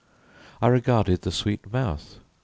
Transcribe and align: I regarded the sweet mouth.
I 0.63 0.67
regarded 0.67 1.21
the 1.21 1.31
sweet 1.31 1.71
mouth. 1.71 2.17